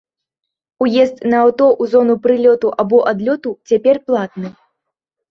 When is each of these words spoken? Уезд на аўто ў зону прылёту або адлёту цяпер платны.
Уезд 0.83 1.15
на 1.33 1.41
аўто 1.47 1.67
ў 1.73 1.83
зону 1.91 2.15
прылёту 2.23 2.71
або 2.85 2.97
адлёту 3.11 3.49
цяпер 3.73 3.95
платны. 4.07 4.47